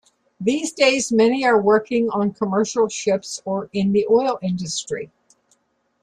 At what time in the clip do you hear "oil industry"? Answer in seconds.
4.09-5.11